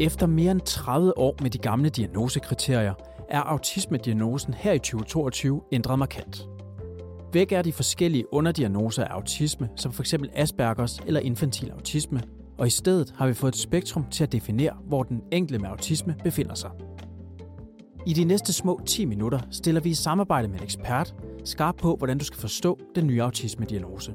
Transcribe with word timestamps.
Efter 0.00 0.26
mere 0.26 0.50
end 0.50 0.60
30 0.60 1.18
år 1.18 1.36
med 1.42 1.50
de 1.50 1.58
gamle 1.58 1.88
diagnosekriterier, 1.88 2.94
er 3.28 3.40
autismediagnosen 3.40 4.54
her 4.54 4.72
i 4.72 4.78
2022 4.78 5.62
ændret 5.72 5.98
markant. 5.98 6.48
Væk 7.32 7.52
er 7.52 7.62
de 7.62 7.72
forskellige 7.72 8.34
underdiagnoser 8.34 9.04
af 9.04 9.14
autisme, 9.14 9.68
som 9.76 9.92
f.eks. 9.92 10.14
Aspergers 10.34 10.98
eller 11.06 11.20
infantil 11.20 11.70
autisme, 11.70 12.22
og 12.58 12.66
i 12.66 12.70
stedet 12.70 13.14
har 13.16 13.26
vi 13.26 13.34
fået 13.34 13.54
et 13.54 13.60
spektrum 13.60 14.04
til 14.10 14.24
at 14.24 14.32
definere, 14.32 14.76
hvor 14.86 15.02
den 15.02 15.22
enkelte 15.32 15.58
med 15.58 15.68
autisme 15.68 16.14
befinder 16.24 16.54
sig. 16.54 16.70
I 18.06 18.12
de 18.12 18.24
næste 18.24 18.52
små 18.52 18.80
10 18.86 19.04
minutter 19.04 19.40
stiller 19.50 19.80
vi 19.80 19.90
i 19.90 19.94
samarbejde 19.94 20.48
med 20.48 20.58
en 20.58 20.64
ekspert 20.64 21.14
skarp 21.44 21.76
på, 21.76 21.96
hvordan 21.96 22.18
du 22.18 22.24
skal 22.24 22.40
forstå 22.40 22.78
den 22.94 23.06
nye 23.06 23.22
autisme-diagnose. 23.22 24.14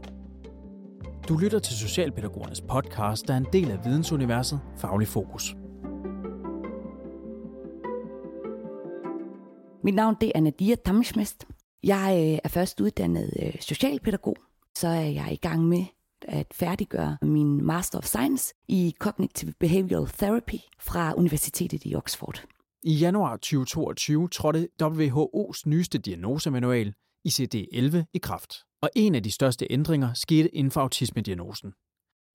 Du 1.27 1.37
lytter 1.37 1.59
til 1.59 1.75
Socialpædagogernes 1.75 2.61
podcast, 2.61 3.27
der 3.27 3.33
er 3.33 3.37
en 3.37 3.47
del 3.53 3.71
af 3.71 3.85
vidensuniverset 3.85 4.59
Faglig 4.77 5.07
Fokus. 5.07 5.55
Mit 9.85 9.95
navn 9.95 10.15
det 10.21 10.31
er 10.35 10.39
Nadia 10.39 10.75
Damschmest. 10.75 11.47
Jeg 11.83 12.31
øh, 12.33 12.39
er 12.43 12.49
først 12.49 12.81
uddannet 12.81 13.33
øh, 13.43 13.53
socialpædagog, 13.61 14.37
så 14.75 14.87
er 14.87 15.01
jeg 15.01 15.29
i 15.31 15.35
gang 15.35 15.67
med 15.67 15.85
at 16.21 16.47
færdiggøre 16.51 17.17
min 17.21 17.65
Master 17.65 17.97
of 17.97 18.05
Science 18.05 18.53
i 18.67 18.95
Cognitive 18.99 19.53
Behavioral 19.59 20.07
Therapy 20.07 20.55
fra 20.79 21.13
Universitetet 21.17 21.85
i 21.85 21.95
Oxford. 21.95 22.43
I 22.83 22.93
januar 22.93 23.37
2022 23.37 24.29
trådte 24.29 24.67
WHO's 24.83 25.61
nyeste 25.65 25.97
diagnosemanual, 25.97 26.93
ICD-11, 27.27 27.97
i 28.13 28.17
kraft. 28.17 28.55
Og 28.81 28.89
en 28.95 29.15
af 29.15 29.23
de 29.23 29.31
største 29.31 29.67
ændringer 29.69 30.13
skete 30.13 30.55
inden 30.55 30.71
for 30.71 30.81
autismediagnosen. 30.81 31.73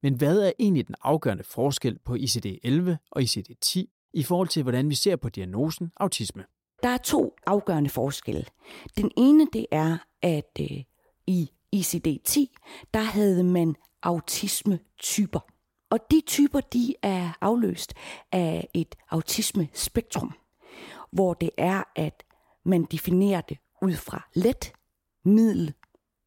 Men 0.02 0.14
hvad 0.14 0.42
er 0.42 0.52
egentlig 0.58 0.86
den 0.86 0.94
afgørende 1.02 1.44
forskel 1.44 1.98
på 2.04 2.14
ICD-11 2.14 2.96
og 3.10 3.22
ICD-10 3.22 4.10
i 4.14 4.22
forhold 4.22 4.48
til, 4.48 4.62
hvordan 4.62 4.90
vi 4.90 4.94
ser 4.94 5.16
på 5.16 5.28
diagnosen 5.28 5.92
autisme? 5.96 6.44
Der 6.82 6.88
er 6.88 6.96
to 6.96 7.34
afgørende 7.46 7.90
forskelle. 7.90 8.44
Den 8.96 9.10
ene 9.16 9.46
det 9.52 9.66
er, 9.70 9.98
at 10.22 10.58
øh, 10.60 10.82
i 11.26 11.50
ICD-10, 11.76 12.38
der 12.94 13.00
havde 13.00 13.44
man 13.44 13.74
autisme-typer. 14.02 15.40
Og 15.90 15.98
de 16.10 16.22
typer, 16.26 16.60
de 16.60 16.94
er 17.02 17.30
afløst 17.40 17.94
af 18.32 18.68
et 18.74 18.94
autisme-spektrum, 19.10 20.32
hvor 21.10 21.34
det 21.34 21.50
er, 21.58 21.82
at 21.96 22.24
man 22.64 22.84
definerer 22.84 23.40
det 23.40 23.58
ud 23.82 23.92
fra 23.92 24.28
let, 24.34 24.72
middel 25.24 25.74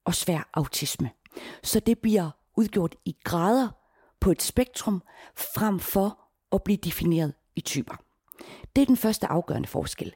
og 0.05 0.15
svær 0.15 0.49
autisme. 0.53 1.09
Så 1.63 1.79
det 1.79 1.99
bliver 1.99 2.29
udgjort 2.57 2.95
i 3.05 3.15
grader 3.23 3.69
på 4.19 4.31
et 4.31 4.41
spektrum, 4.41 5.01
frem 5.35 5.79
for 5.79 6.19
at 6.51 6.63
blive 6.63 6.77
defineret 6.77 7.33
i 7.55 7.61
typer. 7.61 7.95
Det 8.75 8.81
er 8.81 8.85
den 8.85 8.97
første 8.97 9.27
afgørende 9.27 9.67
forskel. 9.67 10.13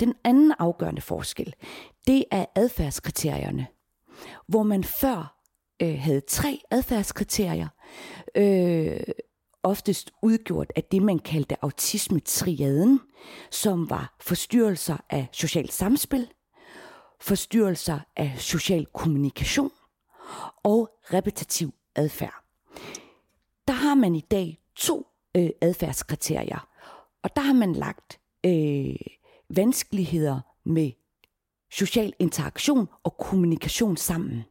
Den 0.00 0.14
anden 0.24 0.54
afgørende 0.58 1.00
forskel, 1.00 1.54
det 2.06 2.24
er 2.30 2.44
adfærdskriterierne, 2.54 3.66
hvor 4.46 4.62
man 4.62 4.84
før 4.84 5.38
øh, 5.82 5.98
havde 5.98 6.20
tre 6.20 6.60
adfærdskriterier, 6.70 7.68
øh, 8.34 9.00
oftest 9.62 10.10
udgjort 10.22 10.72
af 10.76 10.84
det, 10.84 11.02
man 11.02 11.18
kaldte 11.18 11.64
autismetriaden, 11.64 13.00
som 13.50 13.90
var 13.90 14.16
forstyrrelser 14.20 14.96
af 15.10 15.26
socialt 15.32 15.72
samspil, 15.72 16.28
forstyrrelser 17.20 17.98
af 18.16 18.34
social 18.38 18.86
kommunikation 18.86 19.70
og 20.62 20.90
repetitiv 21.12 21.74
adfærd. 21.94 22.44
Der 23.68 23.74
har 23.74 23.94
man 23.94 24.14
i 24.14 24.20
dag 24.20 24.58
to 24.76 25.06
øh, 25.36 25.50
adfærdskriterier, 25.60 26.68
og 27.22 27.36
der 27.36 27.42
har 27.42 27.52
man 27.52 27.72
lagt 27.72 28.20
øh, 28.46 28.96
vanskeligheder 29.50 30.40
med 30.64 30.92
social 31.70 32.12
interaktion 32.18 32.88
og 33.02 33.16
kommunikation 33.16 33.96
sammen. 33.96 34.44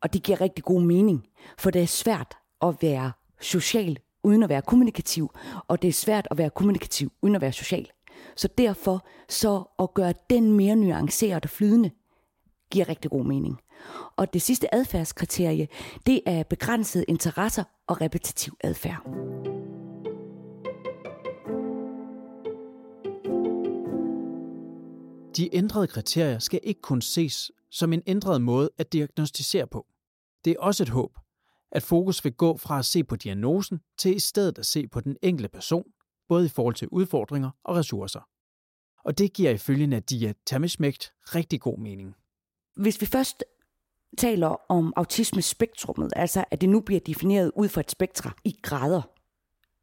Og 0.00 0.12
det 0.12 0.22
giver 0.22 0.40
rigtig 0.40 0.64
god 0.64 0.82
mening, 0.82 1.26
for 1.58 1.70
det 1.70 1.82
er 1.82 1.86
svært 1.86 2.36
at 2.62 2.74
være 2.80 3.12
social 3.40 3.98
uden 4.22 4.42
at 4.42 4.48
være 4.48 4.62
kommunikativ, 4.62 5.30
og 5.68 5.82
det 5.82 5.88
er 5.88 5.92
svært 5.92 6.28
at 6.30 6.38
være 6.38 6.50
kommunikativ 6.50 7.12
uden 7.22 7.34
at 7.34 7.40
være 7.40 7.52
social. 7.52 7.90
Så 8.36 8.48
derfor 8.58 9.06
så 9.28 9.64
at 9.78 9.94
gøre 9.94 10.14
den 10.30 10.52
mere 10.52 10.76
nuanceret 10.76 11.44
og 11.44 11.50
flydende, 11.50 11.90
giver 12.70 12.88
rigtig 12.88 13.10
god 13.10 13.24
mening. 13.24 13.60
Og 14.16 14.32
det 14.32 14.42
sidste 14.42 14.74
adfærdskriterie, 14.74 15.68
det 16.06 16.20
er 16.26 16.42
begrænset 16.42 17.04
interesser 17.08 17.64
og 17.86 18.00
repetitiv 18.00 18.56
adfærd. 18.60 19.02
De 25.38 25.54
ændrede 25.56 25.86
kriterier 25.86 26.38
skal 26.38 26.60
ikke 26.62 26.80
kun 26.80 27.00
ses 27.00 27.50
som 27.70 27.92
en 27.92 28.02
ændret 28.06 28.42
måde 28.42 28.70
at 28.78 28.92
diagnostisere 28.92 29.66
på. 29.66 29.86
Det 30.44 30.50
er 30.50 30.60
også 30.60 30.82
et 30.82 30.88
håb, 30.88 31.18
at 31.72 31.82
fokus 31.82 32.24
vil 32.24 32.32
gå 32.32 32.56
fra 32.56 32.78
at 32.78 32.84
se 32.84 33.04
på 33.04 33.16
diagnosen 33.16 33.80
til 33.98 34.16
i 34.16 34.18
stedet 34.18 34.58
at 34.58 34.66
se 34.66 34.86
på 34.86 35.00
den 35.00 35.16
enkelte 35.22 35.48
person, 35.48 35.84
både 36.28 36.46
i 36.46 36.48
forhold 36.48 36.74
til 36.74 36.88
udfordringer 36.88 37.50
og 37.64 37.76
ressourcer. 37.76 38.20
Og 39.04 39.18
det 39.18 39.32
giver 39.32 39.50
ifølge 39.50 39.86
Nadia 39.86 40.32
Tamishmegt 40.46 41.12
rigtig 41.22 41.60
god 41.60 41.78
mening. 41.78 42.14
Hvis 42.76 43.00
vi 43.00 43.06
først 43.06 43.44
taler 44.18 44.70
om 44.70 44.92
autismespektrummet, 44.96 46.12
altså 46.16 46.44
at 46.50 46.60
det 46.60 46.68
nu 46.68 46.80
bliver 46.80 47.00
defineret 47.00 47.52
ud 47.56 47.68
fra 47.68 47.80
et 47.80 47.90
spektra 47.90 48.34
i 48.44 48.58
grader, 48.62 49.02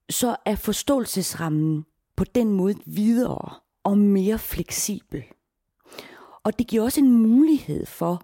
så 0.10 0.36
er 0.46 0.56
forståelsesrammen 0.56 1.86
på 2.18 2.24
den 2.24 2.52
måde 2.52 2.76
videre 2.86 3.60
og 3.84 3.98
mere 3.98 4.40
fleksibel. 4.40 5.24
Og 6.46 6.60
det 6.60 6.68
giver 6.68 6.84
også 6.84 7.00
en 7.00 7.12
mulighed 7.12 7.86
for 7.86 8.22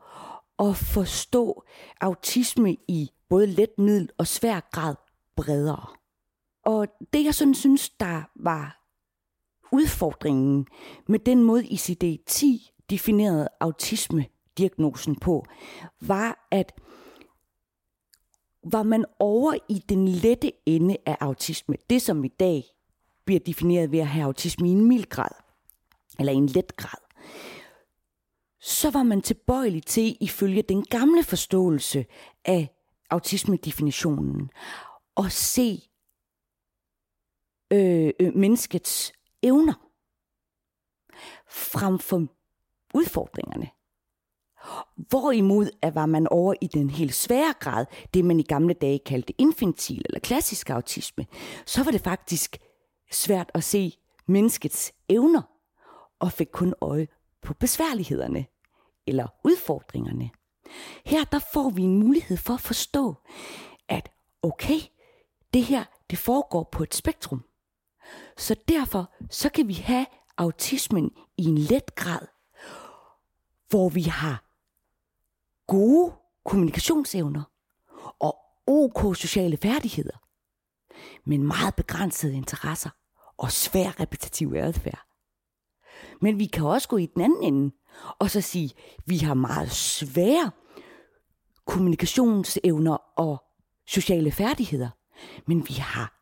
at 0.70 0.76
forstå 0.78 1.64
autisme 2.02 2.78
i 2.88 3.12
både 3.30 3.48
let, 3.48 3.78
middel 3.78 4.10
og 4.18 4.28
svær 4.28 4.60
grad 4.72 4.96
bredere. 5.36 5.86
Og 6.66 6.88
det 7.14 7.26
jeg 7.26 7.36
sådan 7.36 7.56
synes, 7.56 7.90
der 7.90 8.22
var 8.36 8.82
udfordringen 9.72 10.68
med 11.08 11.20
den 11.20 11.44
måde 11.44 11.64
ICD-10 11.64 12.86
definerede 12.90 13.48
autisme-diagnosen 13.60 15.16
på, 15.16 15.46
var, 16.02 16.48
at 16.52 16.74
var 18.64 18.84
man 18.84 19.06
over 19.20 19.54
i 19.70 19.84
den 19.90 20.08
lette 20.08 20.52
ende 20.66 20.98
af 21.06 21.18
autisme, 21.20 21.76
det 21.90 22.02
som 22.02 22.24
i 22.24 22.28
dag 22.28 22.64
bliver 23.26 23.40
defineret 23.40 23.92
ved 23.92 24.00
at 24.00 24.08
have 24.08 24.26
autisme 24.26 24.68
i 24.68 24.72
en 24.72 24.88
mild 24.88 25.06
grad, 25.06 25.32
eller 26.20 26.34
i 26.34 26.36
en 26.36 26.46
let 26.46 26.76
grad, 26.76 27.02
så 28.62 28.90
var 28.90 29.04
man 29.04 29.22
tilbøjelig 29.22 29.86
til, 29.86 30.18
ifølge 30.22 30.62
den 30.62 30.84
gamle 30.84 31.24
forståelse 31.24 32.06
af 32.46 32.76
autismedefinitionen, 33.10 34.50
at 35.18 35.32
se 35.32 35.82
øh, 37.74 38.12
øh, 38.20 38.36
menneskets 38.36 39.14
evner 39.44 39.74
frem 41.50 42.00
for 42.00 42.28
udfordringerne. 42.94 43.70
Hvorimod 44.96 45.70
at 45.82 45.96
var 45.96 46.06
man 46.06 46.28
over 46.28 46.54
i 46.62 46.68
den 46.68 46.90
helt 46.90 47.14
svære 47.14 47.54
grad, 47.60 47.86
det 48.14 48.26
man 48.26 48.40
i 48.40 48.44
gamle 48.44 48.74
dage 48.74 49.00
kaldte 49.00 49.34
infantil 49.38 50.02
eller 50.06 50.20
klassisk 50.20 50.70
autisme, 50.70 51.26
så 51.66 51.84
var 51.84 51.92
det 51.92 52.02
faktisk 52.02 52.58
svært 53.12 53.52
at 53.54 53.64
se 53.64 53.98
menneskets 54.28 54.94
evner, 55.10 55.42
og 56.20 56.32
fik 56.32 56.48
kun 56.54 56.74
øje 56.82 57.08
på 57.42 57.54
besværlighederne 57.54 58.46
eller 59.08 59.28
udfordringerne. 59.44 60.30
Her 61.06 61.24
der 61.24 61.40
får 61.54 61.70
vi 61.70 61.82
en 61.82 62.00
mulighed 62.00 62.38
for 62.38 62.54
at 62.54 62.62
forstå, 62.62 63.16
at 63.88 64.10
okay, 64.42 64.80
det 65.54 65.64
her 65.64 65.86
det 66.10 66.20
foregår 66.20 66.70
på 66.72 66.84
et 66.84 66.96
spektrum. 66.96 67.46
Så 68.38 68.56
derfor 68.68 69.14
så 69.30 69.50
kan 69.50 69.68
vi 69.68 69.74
have 69.74 70.06
autismen 70.38 71.12
i 71.38 71.46
en 71.46 71.58
let 71.58 71.96
grad, 71.96 72.28
hvor 73.70 73.90
vi 73.90 74.02
har 74.02 74.44
gode 75.68 76.14
kommunikationsevner 76.46 77.44
og 78.20 78.38
ok 78.68 79.16
sociale 79.16 79.58
færdigheder, 79.58 80.18
men 81.30 81.44
meget 81.44 81.76
begrænsede 81.76 82.36
interesser 82.36 82.90
og 83.38 83.52
svær 83.52 84.00
repetitiv 84.00 84.54
adfærd. 84.58 85.11
Men 86.22 86.40
vi 86.40 86.46
kan 86.46 86.66
også 86.66 86.88
gå 86.88 86.98
i 86.98 87.06
den 87.06 87.22
anden 87.22 87.44
ende 87.44 87.72
og 88.20 88.30
så 88.30 88.42
sige, 88.42 88.72
vi 89.06 89.18
har 89.18 89.34
meget 89.34 89.72
svære 89.72 90.52
kommunikationsevner 91.66 92.98
og 93.16 93.44
sociale 93.88 94.32
færdigheder, 94.32 94.90
men 95.48 95.68
vi 95.68 95.74
har 95.74 96.22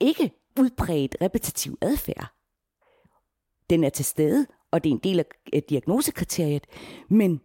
ikke 0.00 0.32
udbredt 0.60 1.16
repetitiv 1.22 1.78
adfærd. 1.80 2.32
Den 3.70 3.84
er 3.84 3.88
til 3.88 4.04
stede, 4.04 4.46
og 4.70 4.84
det 4.84 4.90
er 4.90 4.94
en 4.94 5.00
del 5.04 5.24
af 5.52 5.62
diagnosekriteriet, 5.62 6.66
men 7.08 7.40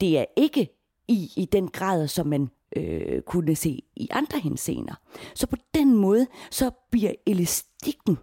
det 0.00 0.18
er 0.18 0.24
ikke 0.36 0.68
i, 1.08 1.32
i 1.36 1.44
den 1.44 1.68
grad, 1.68 2.08
som 2.08 2.26
man 2.26 2.50
øh, 2.76 3.22
kunne 3.22 3.56
se 3.56 3.82
i 3.96 4.08
andre 4.10 4.38
henseender. 4.38 4.94
Så 5.34 5.46
på 5.46 5.56
den 5.74 5.96
måde, 5.96 6.26
så 6.50 6.70
bliver 6.90 7.12
elastikken 7.26 8.18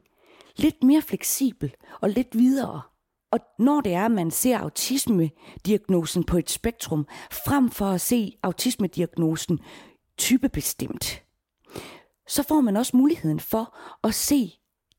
lidt 0.60 0.84
mere 0.84 1.02
fleksibel 1.02 1.76
og 2.02 2.10
lidt 2.10 2.38
videre. 2.38 2.82
Og 3.32 3.40
når 3.60 3.82
det 3.82 3.94
er, 3.94 4.06
at 4.06 4.12
man 4.12 4.32
ser 4.32 4.58
autisme-diagnosen 4.58 6.24
på 6.24 6.38
et 6.38 6.50
spektrum, 6.50 7.08
frem 7.32 7.70
for 7.70 7.86
at 7.86 8.02
se 8.02 8.38
autisme-diagnosen 8.44 9.60
typebestemt, 10.18 11.24
så 12.28 12.44
får 12.44 12.62
man 12.62 12.78
også 12.78 12.98
muligheden 12.98 13.40
for 13.40 13.78
at 14.04 14.14
se 14.14 14.54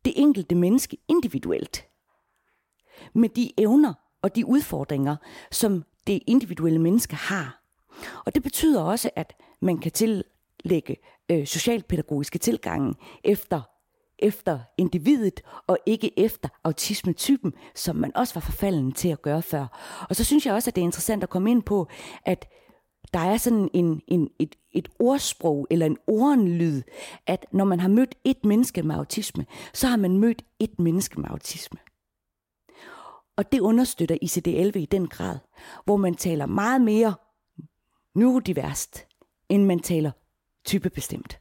det 0.05 0.13
enkelte 0.17 0.55
menneske 0.55 0.97
individuelt. 1.09 1.87
Med 3.15 3.29
de 3.29 3.53
evner 3.59 3.95
og 4.23 4.37
de 4.37 4.47
udfordringer, 4.47 5.17
som 5.51 5.85
det 6.07 6.23
individuelle 6.27 6.79
menneske 6.79 7.17
har. 7.17 7.63
Og 8.27 8.35
det 8.35 8.43
betyder 8.43 8.83
også, 8.83 9.11
at 9.17 9.37
man 9.61 9.79
kan 9.79 9.93
tillægge 9.93 10.97
øh, 11.31 11.47
socialpædagogiske 11.47 12.39
tilgange 12.39 12.95
efter 13.25 13.63
efter 14.23 14.59
individet 14.79 15.41
og 15.67 15.79
ikke 15.87 16.19
efter 16.19 16.49
autismetypen, 16.65 17.53
som 17.75 17.97
man 17.97 18.17
også 18.17 18.35
var 18.35 18.41
forfalden 18.41 18.93
til 18.93 19.09
at 19.09 19.23
gøre 19.23 19.43
før. 19.43 19.67
Og 20.11 20.17
så 20.17 20.25
synes 20.25 20.47
jeg 20.47 20.55
også, 20.55 20.71
at 20.71 20.75
det 20.75 20.81
er 20.81 20.87
interessant 20.87 21.23
at 21.23 21.31
komme 21.31 21.51
ind 21.51 21.63
på, 21.63 21.89
at 22.25 22.49
der 23.13 23.21
er 23.21 23.37
sådan 23.37 23.71
en, 23.75 24.03
en, 24.09 24.31
et, 24.39 24.57
et 24.73 24.89
ordsprog 24.99 25.67
eller 25.71 25.87
en 25.87 25.99
ordenlyd, 26.07 26.83
at 27.27 27.47
når 27.53 27.65
man 27.65 27.81
har 27.81 27.89
mødt 27.89 28.15
et 28.25 28.45
menneske 28.45 28.83
med 28.83 28.95
autisme, 28.95 29.47
så 29.73 29.87
har 29.87 29.97
man 29.97 30.19
mødt 30.19 30.43
et 30.59 30.79
menneske 30.79 31.21
med 31.21 31.31
autisme. 31.31 31.79
Og 33.37 33.53
det 33.53 33.61
understøtter 33.61 34.19
ICD-11 34.25 34.79
i 34.79 34.87
den 34.91 35.09
grad, 35.09 35.39
hvor 35.85 35.97
man 35.97 36.15
taler 36.15 36.47
meget 36.47 36.81
mere 36.81 37.15
neurodiverst, 38.15 39.07
end 39.49 39.65
man 39.65 39.81
taler 39.81 40.11
typebestemt. 40.65 41.41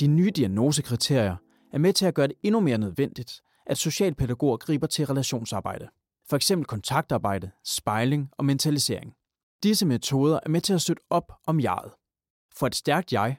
De 0.00 0.06
nye 0.06 0.30
diagnosekriterier 0.30 1.36
er 1.72 1.78
med 1.78 1.92
til 1.92 2.06
at 2.06 2.14
gøre 2.14 2.28
det 2.28 2.36
endnu 2.42 2.60
mere 2.60 2.78
nødvendigt, 2.78 3.42
at 3.66 3.78
socialpædagoger 3.78 4.56
griber 4.56 4.86
til 4.86 5.06
relationsarbejde. 5.06 5.88
For 6.28 6.36
eksempel 6.36 6.66
kontaktarbejde, 6.66 7.50
spejling 7.64 8.30
og 8.38 8.44
mentalisering. 8.44 9.14
Disse 9.62 9.86
metoder 9.86 10.40
er 10.42 10.48
med 10.48 10.60
til 10.60 10.74
at 10.74 10.80
støtte 10.80 11.02
op 11.10 11.32
om 11.46 11.60
jeget. 11.60 11.92
For 12.56 12.66
et 12.66 12.74
stærkt 12.74 13.12
jeg, 13.12 13.36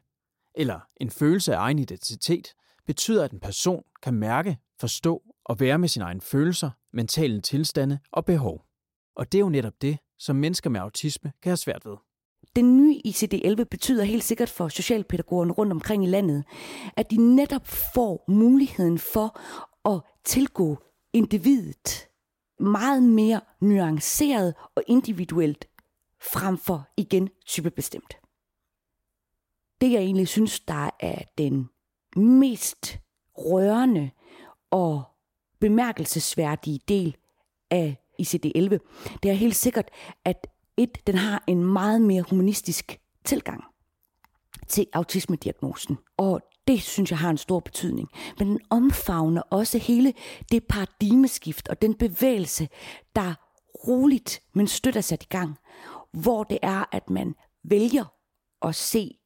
eller 0.56 0.80
en 0.98 1.10
følelse 1.10 1.56
af 1.56 1.60
egen 1.60 1.80
identitet, 1.80 2.48
betyder, 2.86 3.24
at 3.24 3.32
en 3.32 3.40
person 3.40 3.84
kan 4.02 4.14
mærke, 4.14 4.58
forstå 4.80 5.22
og 5.46 5.60
være 5.60 5.78
med 5.80 5.88
sine 5.88 6.06
egne 6.06 6.22
følelser, 6.22 6.72
mentale 6.94 7.42
tilstande 7.42 8.00
og 8.12 8.26
behov. 8.26 8.66
Og 9.16 9.32
det 9.32 9.38
er 9.38 9.42
jo 9.42 9.50
netop 9.50 9.82
det, 9.82 9.98
som 10.20 10.36
mennesker 10.36 10.70
med 10.70 10.80
autisme 10.80 11.34
kan 11.42 11.50
have 11.50 11.58
svært 11.58 11.86
ved. 11.86 11.98
Den 12.56 12.78
nye 12.78 13.02
ICD-11 13.08 13.64
betyder 13.64 14.04
helt 14.04 14.24
sikkert 14.24 14.50
for 14.50 14.68
socialpædagogerne 14.68 15.54
rundt 15.54 15.74
omkring 15.74 16.04
i 16.04 16.08
landet, 16.08 16.44
at 16.98 17.12
de 17.12 17.36
netop 17.36 17.68
får 17.68 18.26
muligheden 18.28 19.00
for 19.00 19.40
at 19.90 20.02
tilgå 20.24 20.78
individet 21.14 22.08
meget 22.60 23.04
mere 23.04 23.42
nuanceret 23.62 24.54
og 24.76 24.84
individuelt, 24.88 25.68
frem 26.22 26.58
for 26.58 26.88
igen 26.98 27.30
typebestemt. 27.46 28.18
Det 29.82 29.92
jeg 29.92 30.02
egentlig 30.02 30.28
synes, 30.28 30.60
der 30.60 30.90
er 31.00 31.22
den 31.38 31.70
mest 32.16 33.00
rørende 33.38 34.12
og 34.72 35.04
bemærkelsesværdige 35.60 36.80
del 36.88 37.18
af 37.70 37.98
ICD-11, 38.22 38.78
det 39.24 39.32
er 39.32 39.34
helt 39.34 39.56
sikkert, 39.56 39.90
at 40.26 40.48
et, 40.78 41.08
den 41.08 41.16
har 41.16 41.44
en 41.48 41.64
meget 41.64 42.02
mere 42.02 42.22
humanistisk 42.30 43.00
tilgang 43.26 43.64
til 44.68 44.88
autismediagnosen. 44.94 45.98
Og 46.18 46.42
det 46.68 46.82
synes 46.82 47.12
jeg 47.12 47.20
har 47.20 47.30
en 47.30 47.38
stor 47.38 47.60
betydning. 47.60 48.10
Men 48.40 48.48
den 48.48 48.60
omfavner 48.70 49.42
også 49.42 49.78
hele 49.78 50.14
det 50.52 50.64
paradigmeskift 50.70 51.68
og 51.68 51.82
den 51.82 51.94
bevægelse, 51.94 52.70
der 53.16 53.34
roligt, 53.88 54.42
men 54.54 54.68
støtter 54.68 55.02
sat 55.02 55.24
i 55.24 55.28
gang, 55.30 55.58
hvor 56.12 56.44
det 56.44 56.60
er, 56.62 56.86
at 56.92 57.10
man 57.10 57.36
vælger 57.64 58.06
at 58.62 58.76
se 58.76 59.18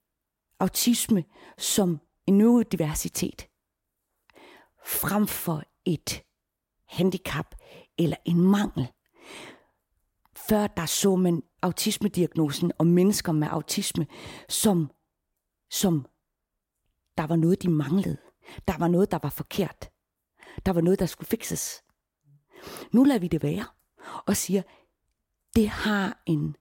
autisme 0.59 1.24
som 1.57 2.00
en 2.27 2.38
neurodiversitet, 2.38 3.47
frem 4.86 5.27
for 5.27 5.63
et 5.86 6.24
handicap 6.88 7.56
eller 7.97 8.18
en 8.25 8.42
mangel. 8.42 8.88
Før 10.50 10.68
der 10.68 10.86
så 10.86 11.15
man 11.15 11.44
autismediagnosen 11.62 12.71
og 12.77 12.88
mennesker 12.88 13.31
med 13.31 13.47
autisme 13.51 14.07
som, 14.50 14.92
som 15.71 16.06
der 17.18 17.27
var 17.27 17.36
noget, 17.36 17.62
de 17.62 17.69
manglede. 17.69 18.18
Der 18.68 18.77
var 18.77 18.88
noget, 18.88 19.12
der 19.12 19.19
var 19.24 19.30
forkert. 19.30 19.89
Der 20.65 20.74
var 20.74 20.81
noget, 20.81 21.00
der 21.00 21.06
skulle 21.06 21.27
fikses. 21.27 21.83
Nu 22.92 23.03
lader 23.03 23.19
vi 23.19 23.27
det 23.27 23.44
være 23.44 23.65
og 24.25 24.38
siger, 24.38 24.62
det 25.56 25.69
har 25.69 26.24
en, 26.25 26.56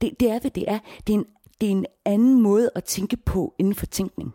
det, 0.00 0.20
det 0.20 0.30
er, 0.30 0.40
hvad 0.40 0.50
det 0.50 0.70
er. 0.70 0.78
Det 1.06 1.14
er, 1.14 1.18
en, 1.18 1.26
det 1.60 1.66
er 1.66 1.70
en 1.70 1.86
anden 2.04 2.42
måde 2.42 2.70
at 2.74 2.84
tænke 2.84 3.16
på 3.16 3.54
inden 3.58 3.74
for 3.74 3.86
tænkning. 3.86 4.34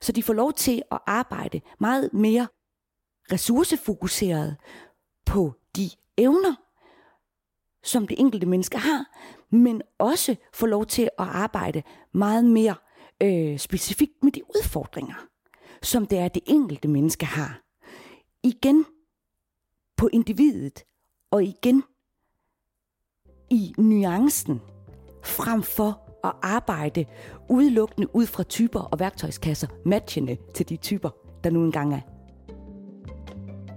Så 0.00 0.12
de 0.12 0.22
får 0.22 0.34
lov 0.34 0.52
til 0.52 0.82
at 0.90 0.98
arbejde 1.06 1.60
meget 1.80 2.12
mere 2.12 2.48
ressourcefokuseret 3.32 4.56
på 5.26 5.54
de 5.76 5.90
evner, 6.16 6.54
som 7.82 8.06
det 8.06 8.20
enkelte 8.20 8.46
menneske 8.46 8.78
har, 8.78 9.04
men 9.50 9.82
også 9.98 10.36
få 10.54 10.66
lov 10.66 10.86
til 10.86 11.02
at 11.02 11.10
arbejde 11.18 11.82
meget 12.12 12.44
mere 12.44 12.74
øh, 13.22 13.58
specifikt 13.58 14.24
med 14.24 14.32
de 14.32 14.42
udfordringer, 14.56 15.26
som 15.82 16.06
det 16.06 16.18
er, 16.18 16.28
det 16.28 16.42
enkelte 16.46 16.88
menneske 16.88 17.26
har. 17.26 17.60
Igen 18.42 18.84
på 19.96 20.08
individet, 20.12 20.84
og 21.30 21.44
igen 21.44 21.82
i 23.50 23.74
nuancen, 23.78 24.60
frem 25.24 25.62
for 25.62 26.10
at 26.24 26.32
arbejde 26.42 27.04
udelukkende 27.48 28.14
ud 28.14 28.26
fra 28.26 28.42
typer 28.42 28.80
og 28.80 29.00
værktøjskasser, 29.00 29.68
matchende 29.84 30.36
til 30.54 30.68
de 30.68 30.76
typer, 30.76 31.10
der 31.44 31.50
nu 31.50 31.64
engang 31.64 31.94
er. 31.94 32.00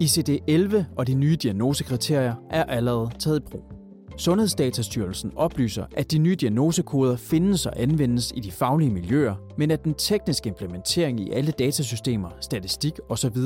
ICD-11 0.04 0.84
og 0.98 1.08
de 1.08 1.14
nye 1.14 1.36
diagnosekriterier 1.36 2.36
er 2.50 2.64
allerede 2.64 3.10
taget 3.20 3.40
i 3.40 3.44
brug. 3.52 3.73
Sundhedsdatastyrelsen 4.18 5.32
oplyser, 5.36 5.86
at 5.98 6.12
de 6.12 6.18
nye 6.18 6.36
diagnosekoder 6.36 7.16
findes 7.16 7.66
og 7.66 7.82
anvendes 7.82 8.34
i 8.36 8.40
de 8.40 8.52
faglige 8.52 8.92
miljøer, 8.92 9.36
men 9.58 9.72
at 9.72 9.84
den 9.84 9.94
tekniske 9.94 10.48
implementering 10.48 11.20
i 11.20 11.32
alle 11.32 11.52
datasystemer, 11.52 12.30
statistik 12.42 12.94
osv. 13.10 13.38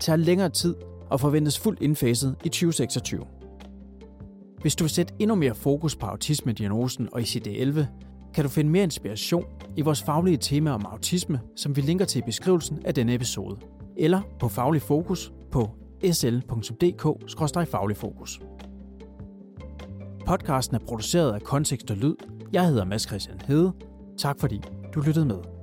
tager 0.00 0.16
længere 0.16 0.48
tid 0.48 0.74
og 1.10 1.20
forventes 1.20 1.58
fuldt 1.58 1.82
indfaset 1.82 2.36
i 2.44 2.48
2026. 2.48 3.24
Hvis 4.60 4.76
du 4.76 4.84
vil 4.84 4.90
sætte 4.90 5.14
endnu 5.18 5.34
mere 5.34 5.54
fokus 5.54 5.96
på 5.96 6.06
autisme-diagnosen 6.06 7.08
og 7.12 7.20
ICD-11, 7.20 7.80
kan 8.34 8.44
du 8.44 8.50
finde 8.50 8.70
mere 8.70 8.84
inspiration 8.84 9.44
i 9.76 9.80
vores 9.80 10.02
faglige 10.02 10.36
tema 10.36 10.70
om 10.70 10.86
autisme, 10.86 11.40
som 11.56 11.76
vi 11.76 11.80
linker 11.80 12.04
til 12.04 12.18
i 12.18 12.22
beskrivelsen 12.26 12.78
af 12.84 12.94
denne 12.94 13.14
episode, 13.14 13.56
eller 13.96 14.20
på 14.40 14.48
Faglig 14.48 14.82
Fokus 14.82 15.32
på 15.52 15.70
sl.dk-fagligfokus. 16.12 18.40
Podcasten 20.26 20.76
er 20.76 20.80
produceret 20.86 21.34
af 21.34 21.42
Kontekst 21.42 21.90
og 21.90 21.96
Lyd. 21.96 22.14
Jeg 22.52 22.66
hedder 22.66 22.84
Mads 22.84 23.02
Christian 23.02 23.40
Hede. 23.46 23.72
Tak 24.18 24.40
fordi 24.40 24.60
du 24.94 25.00
lyttede 25.00 25.26
med. 25.26 25.53